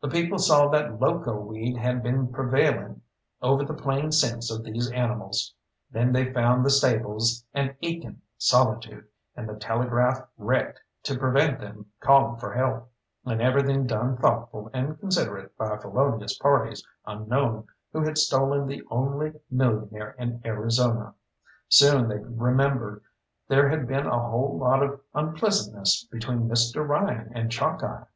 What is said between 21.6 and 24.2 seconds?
Soon they remembered there had been a